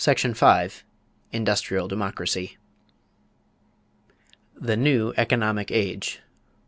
[0.03, 0.81] CHAPTER XXIV
[1.31, 2.57] INDUSTRIAL DEMOCRACY
[4.59, 6.21] =The New Economic Age.